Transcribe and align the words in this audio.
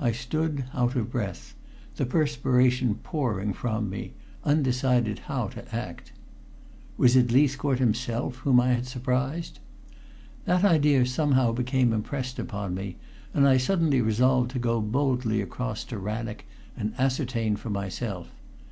I 0.00 0.10
stood 0.10 0.64
out 0.74 0.96
of 0.96 1.12
breath, 1.12 1.54
the 1.94 2.04
perspiration 2.04 2.96
pouring 2.96 3.52
from 3.52 3.88
me, 3.88 4.12
undecided 4.42 5.20
how 5.28 5.46
to 5.50 5.72
act. 5.72 6.10
Was 6.96 7.14
it 7.14 7.30
Leithcourt 7.30 7.78
himself 7.78 8.38
whom 8.38 8.58
I 8.58 8.70
had 8.72 8.88
surprised? 8.88 9.60
That 10.46 10.64
idea 10.64 11.06
somehow 11.06 11.52
became 11.52 11.92
impressed 11.92 12.40
upon 12.40 12.74
me 12.74 12.96
and 13.32 13.46
I 13.46 13.56
suddenly 13.56 14.00
resolved 14.00 14.50
to 14.50 14.58
go 14.58 14.80
boldly 14.80 15.40
across 15.40 15.84
to 15.84 15.96
Rannoch 16.00 16.44
and 16.76 16.92
ascertain 16.98 17.54
for 17.54 17.70
myself. 17.70 18.30